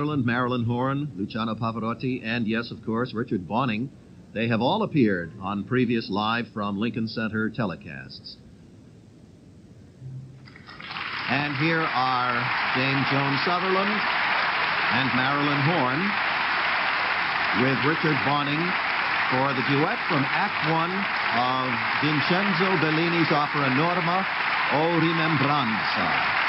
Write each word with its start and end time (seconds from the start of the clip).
Sutherland, 0.00 0.24
Marilyn 0.24 0.64
Horne, 0.64 1.12
Luciano 1.14 1.54
Pavarotti, 1.54 2.24
and 2.24 2.48
yes, 2.48 2.70
of 2.70 2.82
course, 2.86 3.12
Richard 3.12 3.46
Bonynge, 3.46 3.90
they 4.32 4.48
have 4.48 4.62
all 4.62 4.82
appeared 4.82 5.30
on 5.42 5.62
previous 5.64 6.08
live 6.08 6.46
from 6.54 6.80
Lincoln 6.80 7.06
Center 7.06 7.50
telecasts. 7.50 8.36
And 11.28 11.54
here 11.56 11.84
are 11.84 12.32
Dame 12.80 13.04
Joan 13.12 13.36
Sutherland 13.44 13.92
and 13.92 15.12
Marilyn 15.12 15.60
Horne 15.68 16.04
with 17.60 17.76
Richard 17.84 18.16
Bonynge 18.24 18.72
for 19.28 19.52
the 19.52 19.68
duet 19.68 20.00
from 20.08 20.24
Act 20.24 20.64
One 20.72 20.96
of 21.36 21.68
Vincenzo 22.00 22.80
Bellini's 22.80 23.30
opera 23.30 23.68
Norma 23.76 24.26
O 24.72 24.96
Rimembranza. 24.96 26.39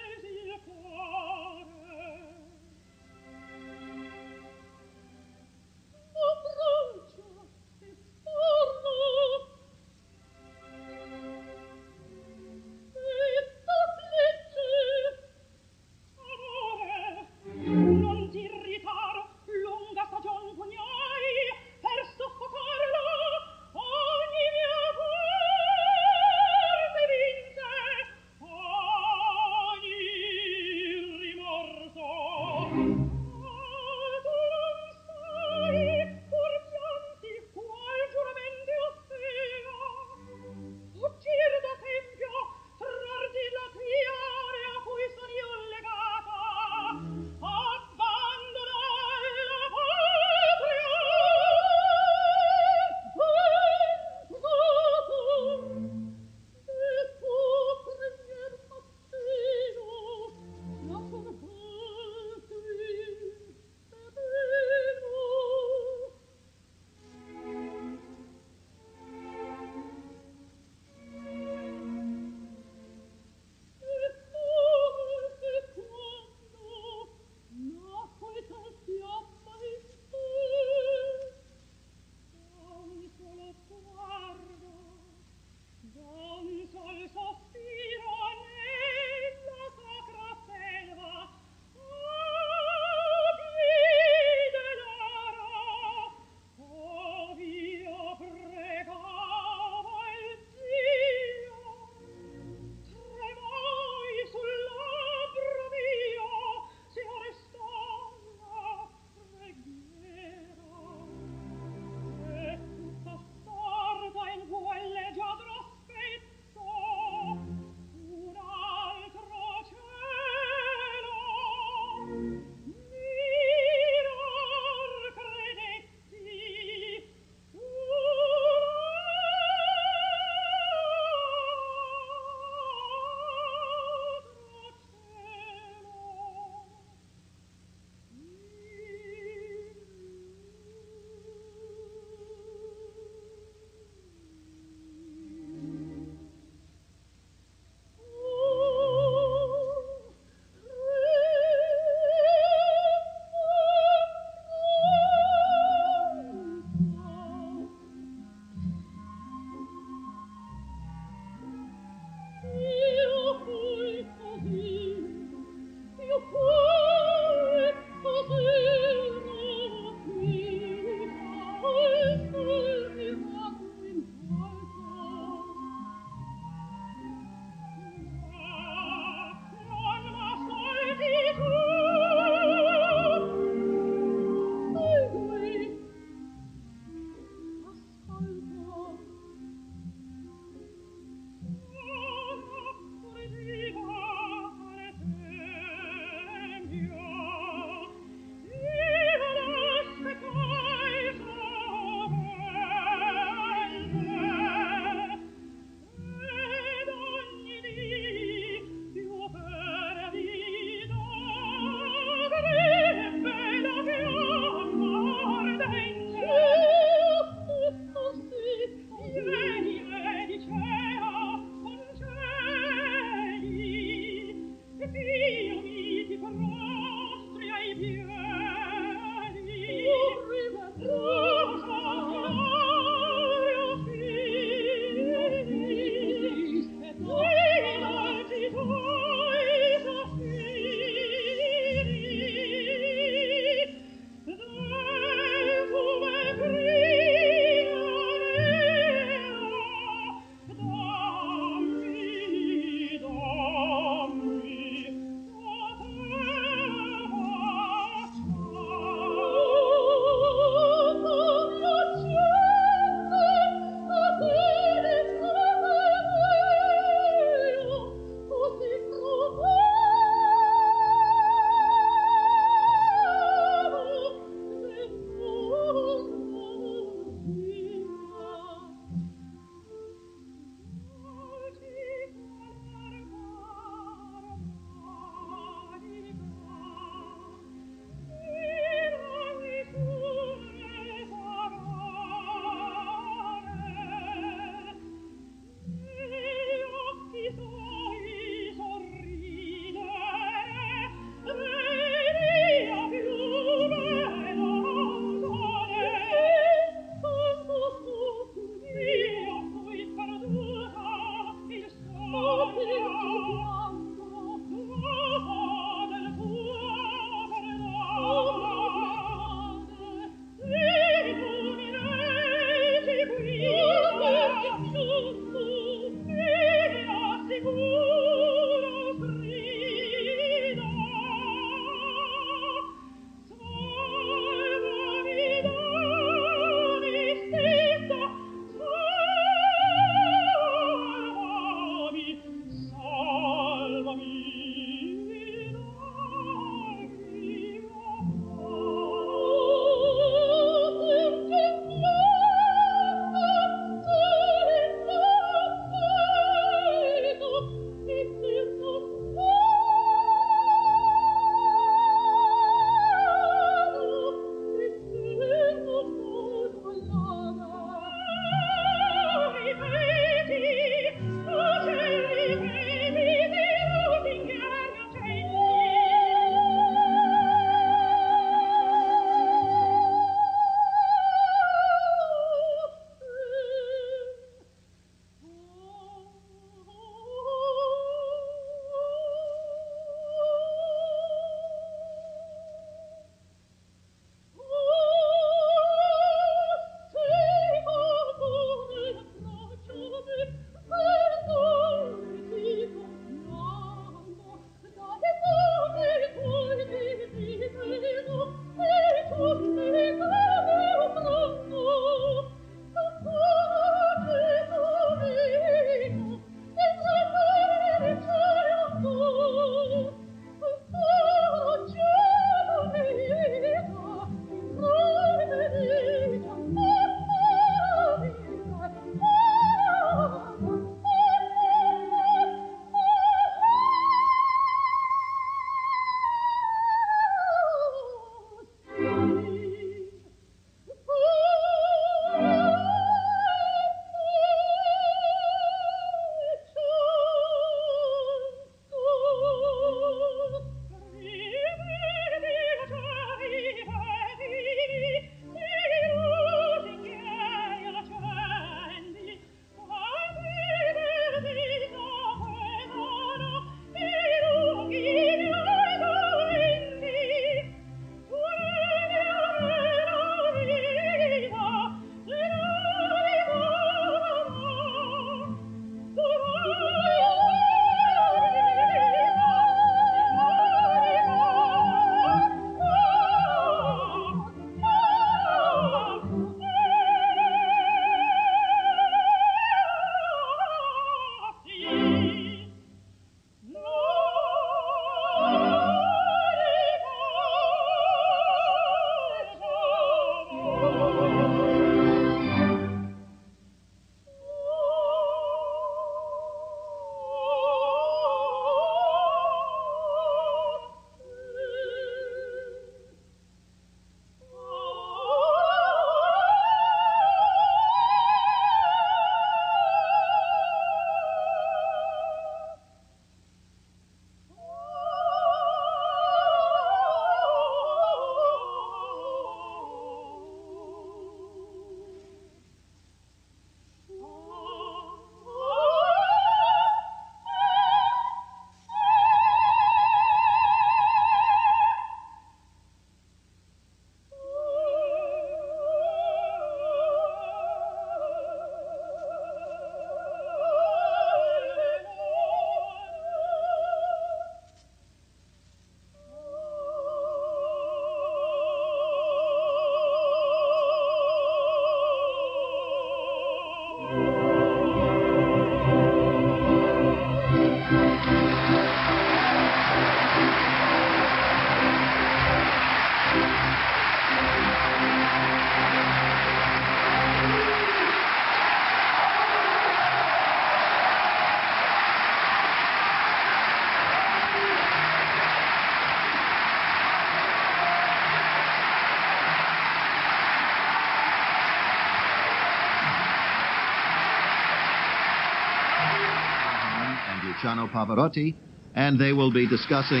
Luciano 597.44 597.68
Pavarotti, 597.68 598.34
and 598.74 598.98
they 598.98 599.12
will 599.12 599.30
be 599.30 599.46
discussing 599.46 600.00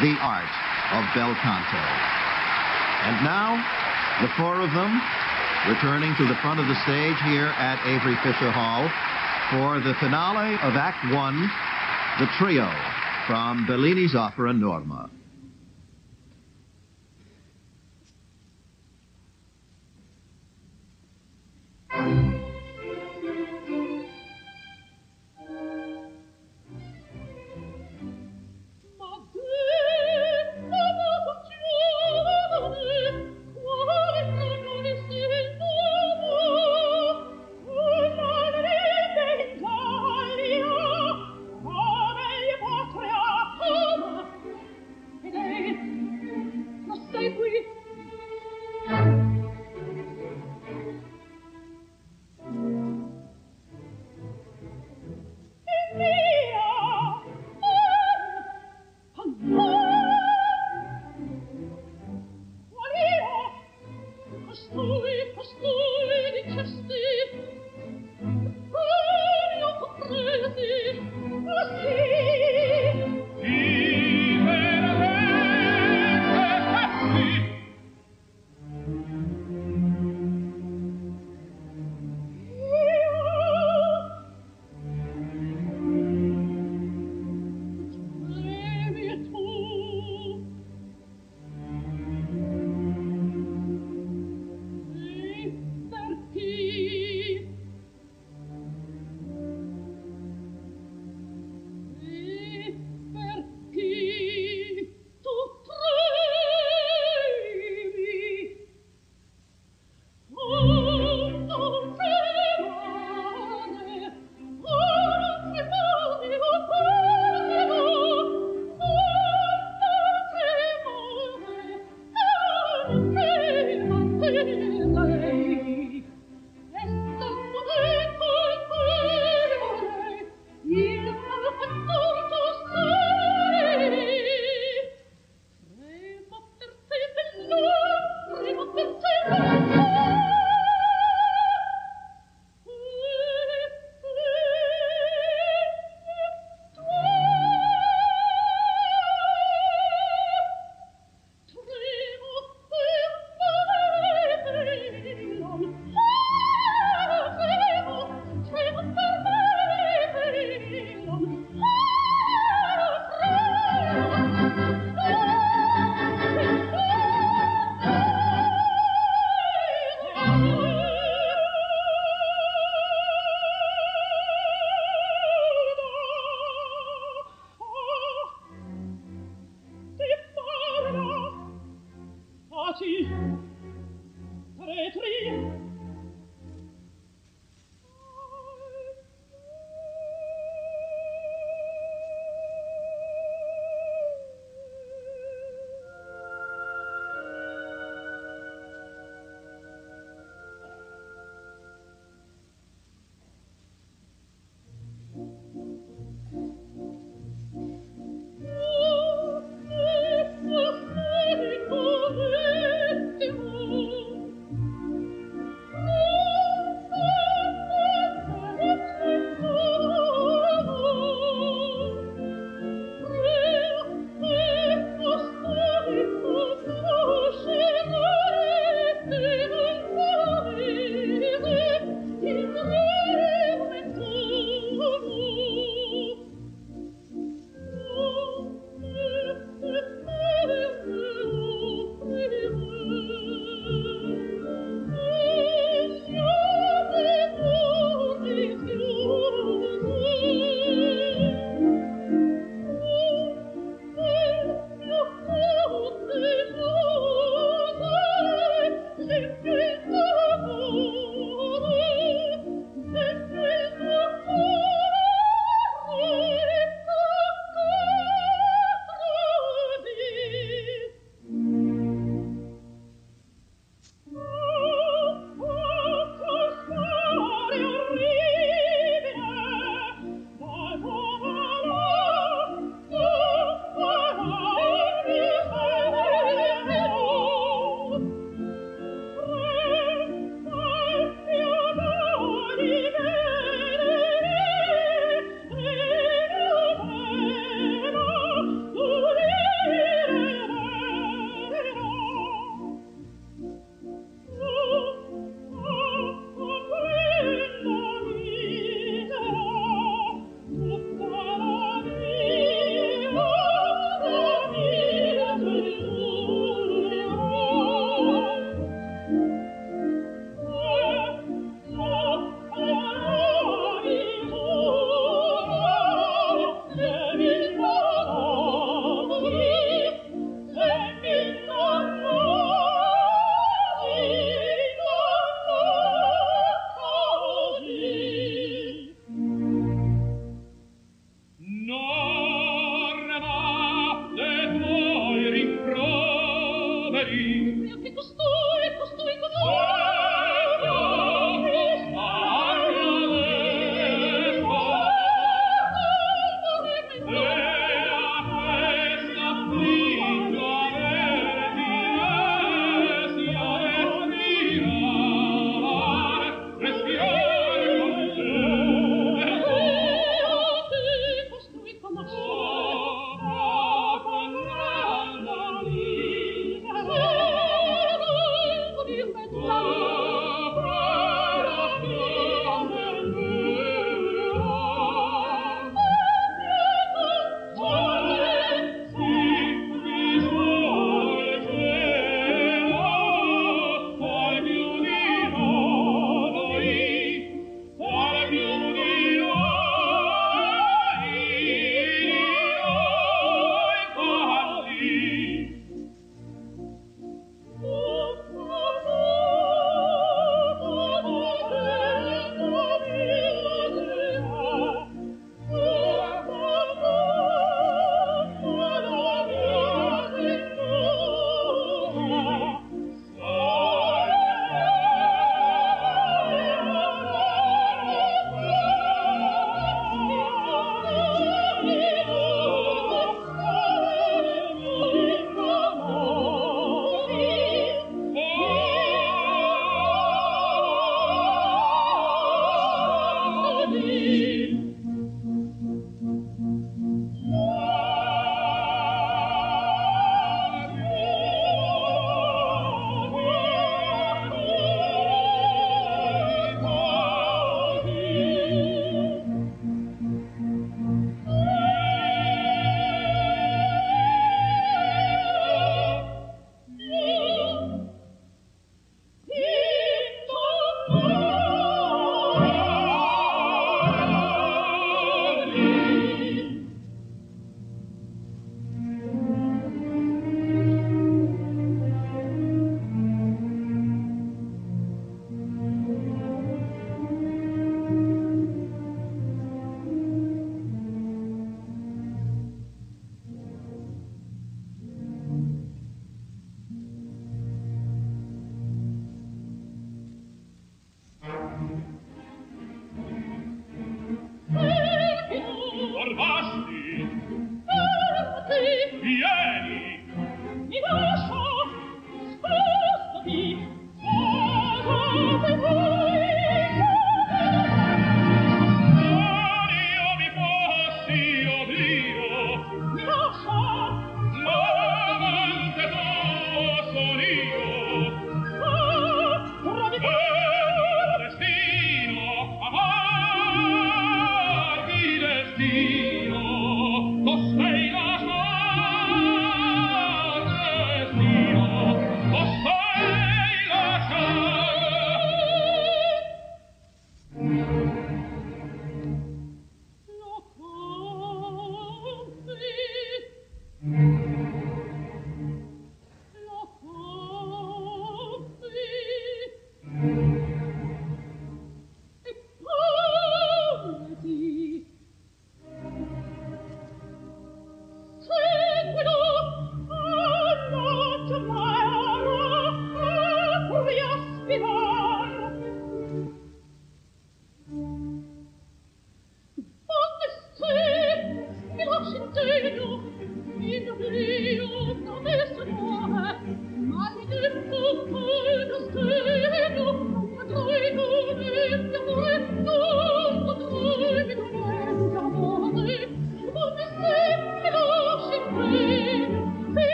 the 0.00 0.14
art 0.22 0.46
of 0.94 1.02
bel 1.10 1.34
canto. 1.42 1.82
And 3.02 3.24
now, 3.26 3.58
the 4.22 4.28
four 4.38 4.60
of 4.60 4.70
them 4.70 5.02
returning 5.66 6.14
to 6.14 6.28
the 6.28 6.36
front 6.36 6.60
of 6.60 6.68
the 6.68 6.80
stage 6.86 7.18
here 7.26 7.50
at 7.58 7.82
Avery 7.84 8.14
Fisher 8.22 8.52
Hall 8.52 8.86
for 9.50 9.80
the 9.80 9.94
finale 9.98 10.54
of 10.62 10.76
Act 10.76 11.02
One, 11.12 11.50
the 12.20 12.30
trio 12.38 12.70
from 13.26 13.66
Bellini's 13.66 14.14
opera 14.14 14.52
Norma. 14.52 15.10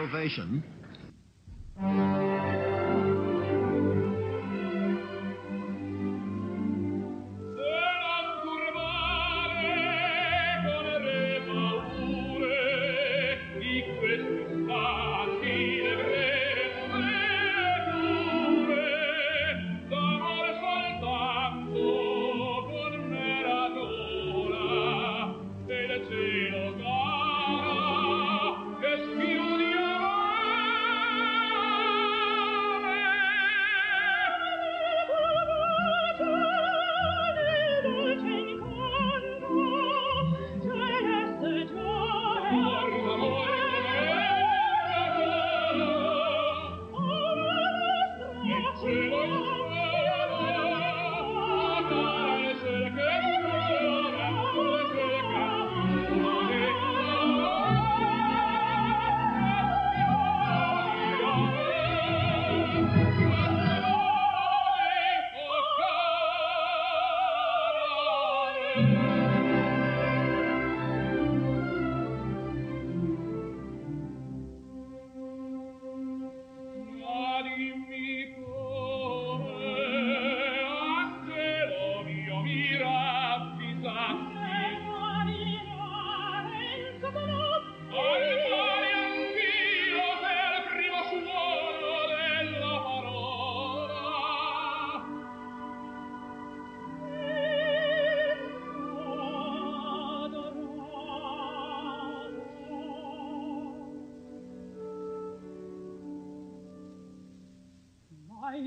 Innovation. 0.00 0.69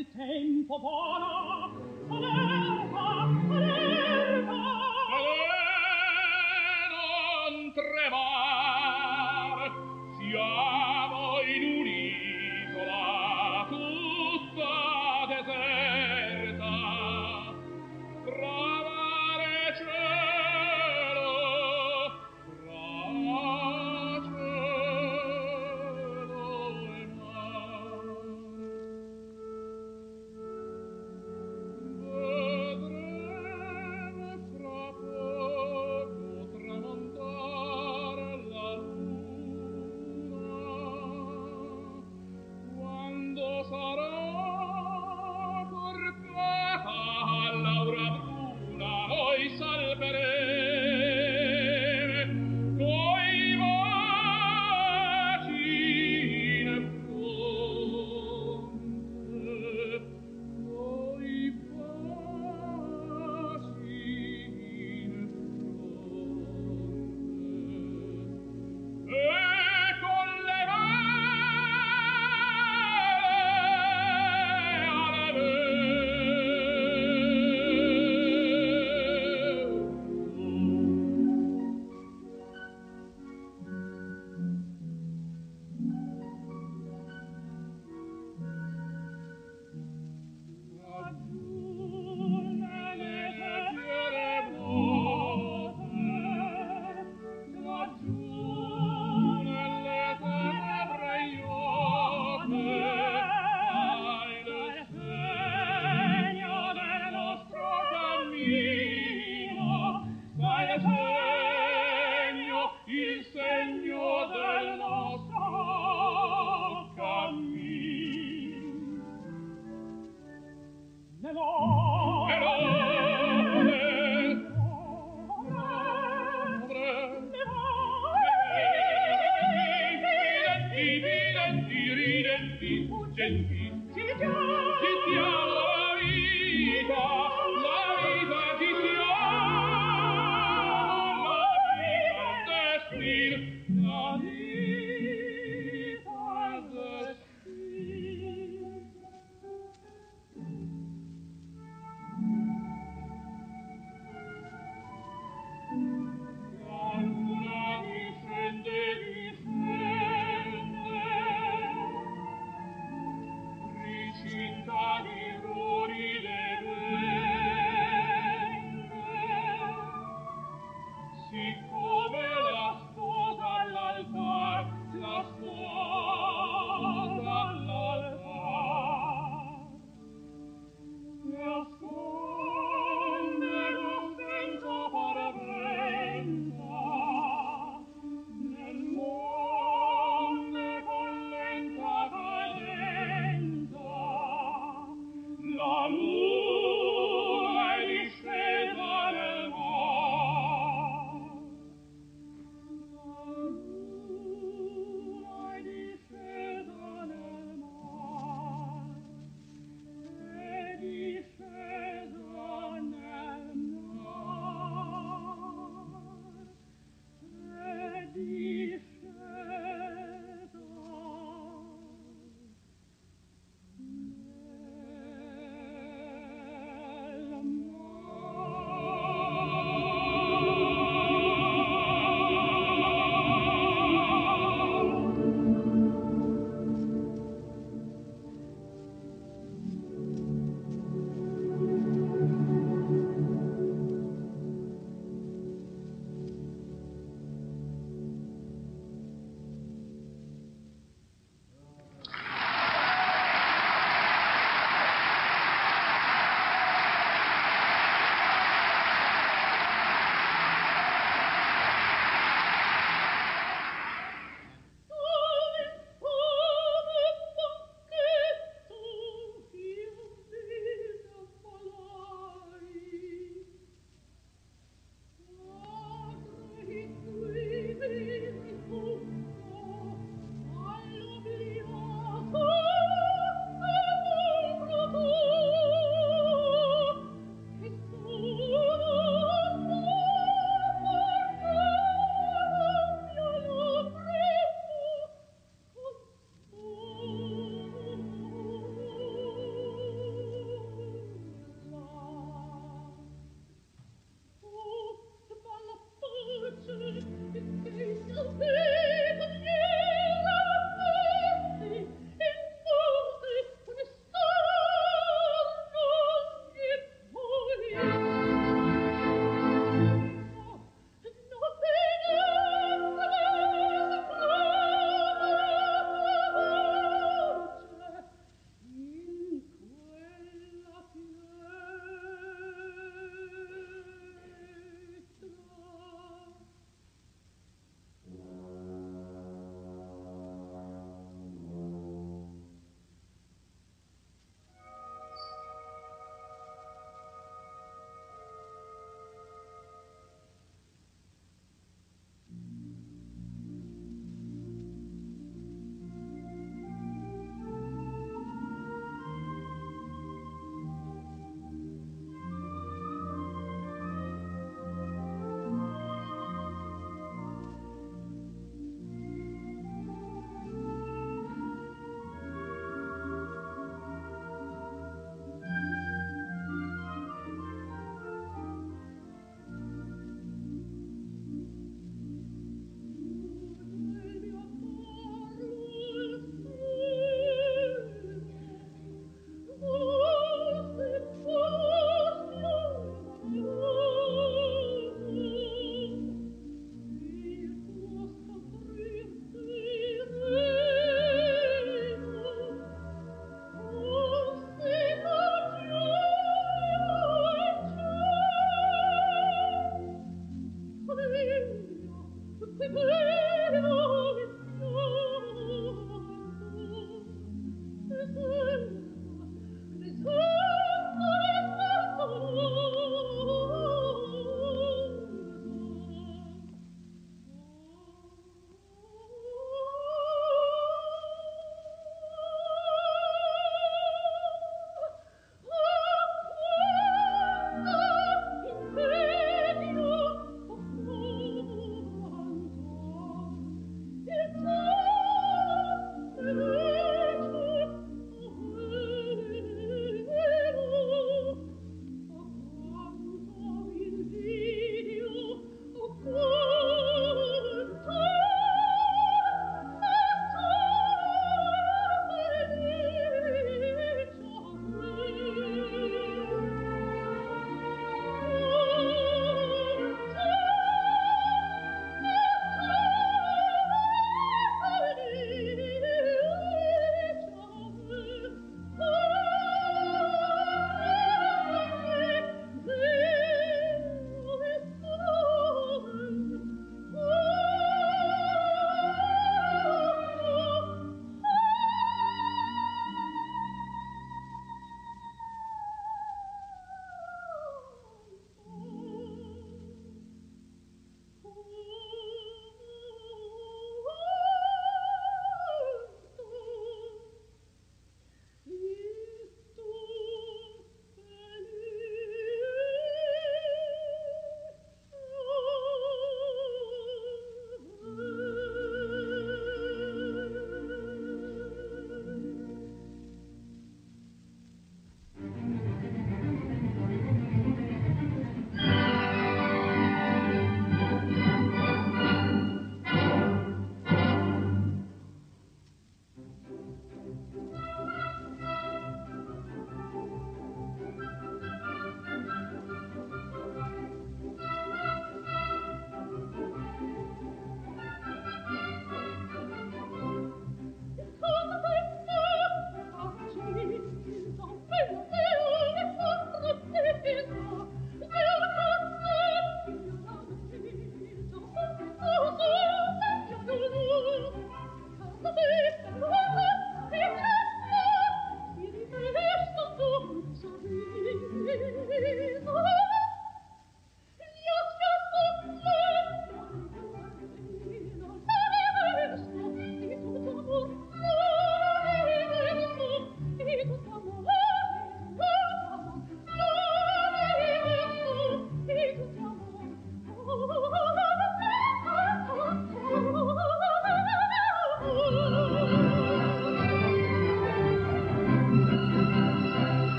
il 0.00 0.06
tempo 0.12 0.78
vola, 0.78 1.70
vola, 2.06 2.79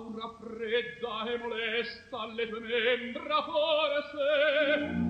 aura 0.00 0.34
fredda 0.40 1.30
e 1.30 1.38
molesta 1.38 2.20
alle 2.20 2.48
tue 2.48 2.60
membra 2.60 3.42
forse. 3.42 5.09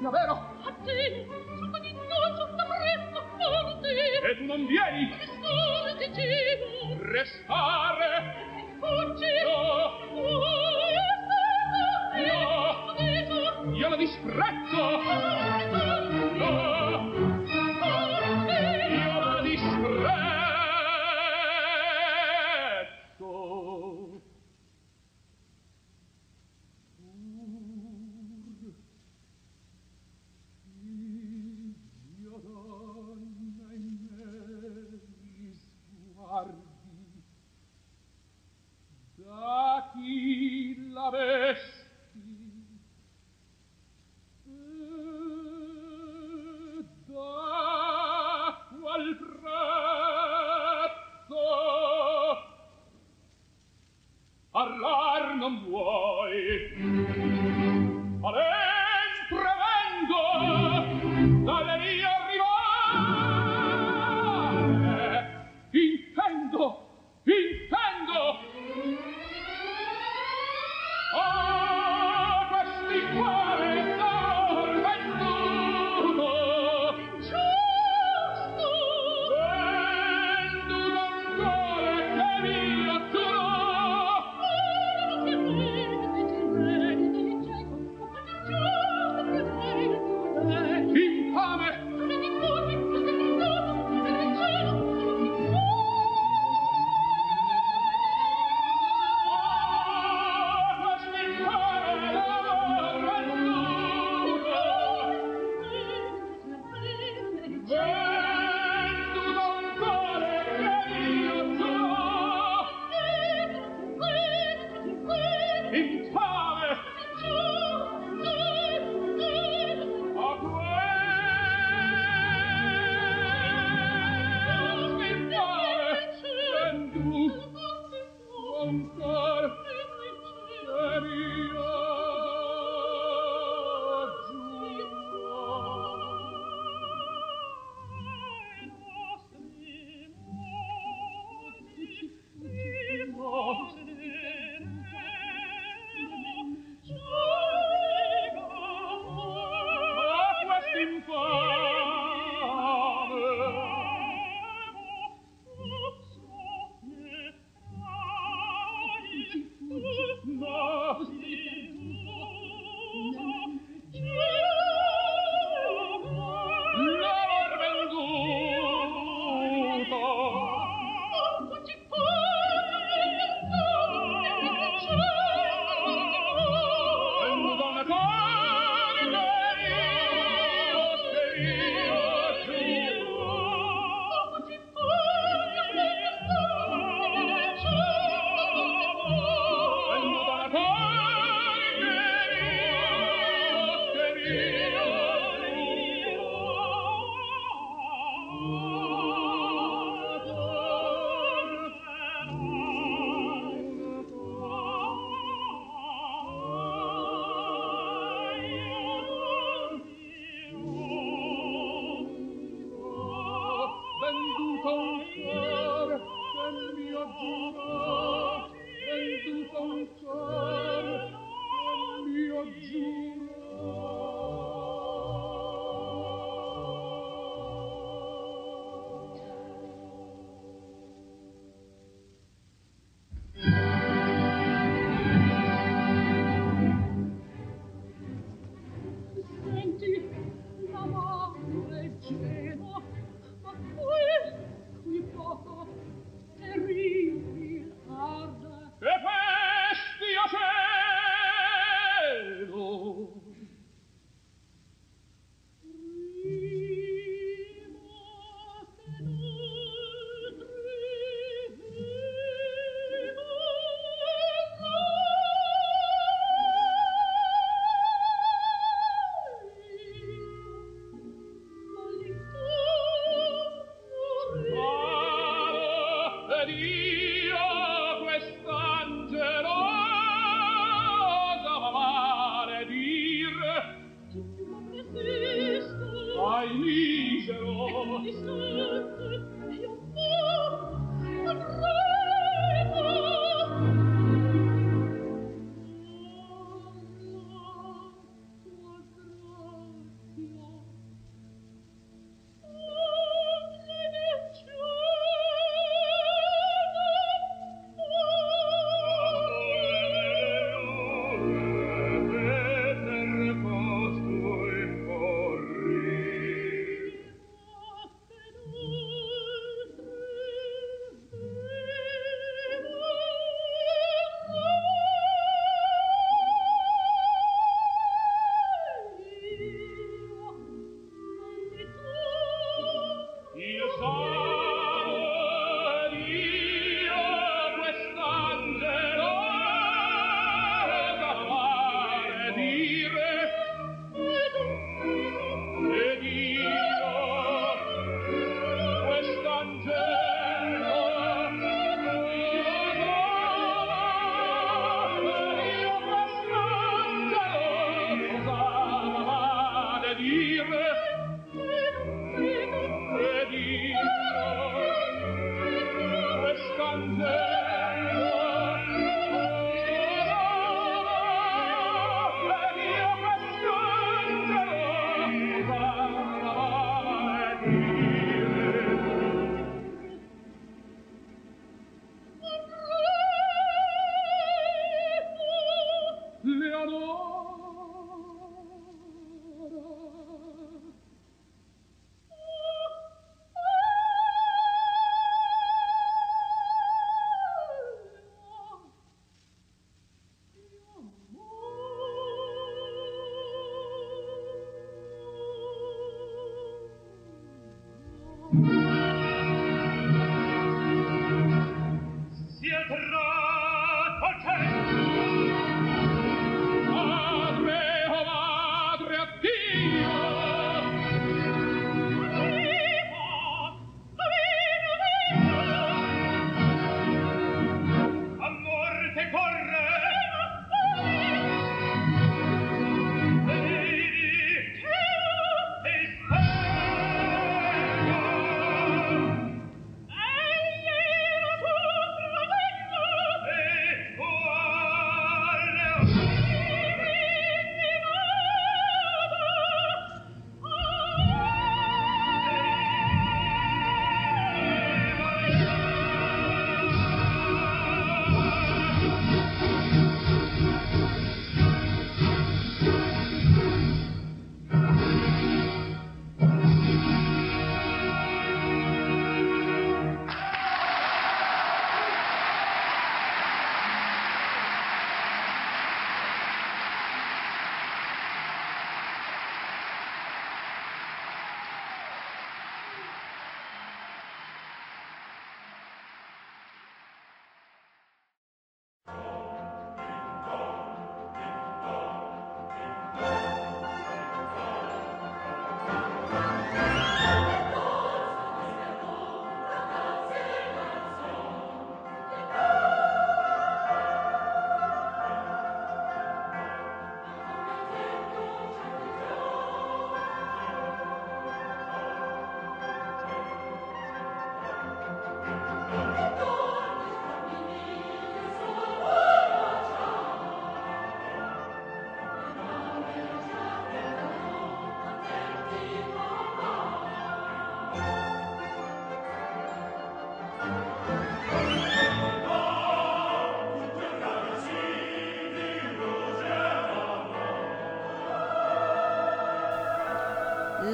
davvero 0.00 0.32
a 0.64 0.72
te 0.82 1.26
sono 1.58 1.78
di 1.78 1.92
dolce 1.92 2.48
stretta 2.56 3.20
forte 3.36 3.88
e 4.22 4.36
tu 4.36 4.44
non 4.44 4.66
vieni? 4.66 5.29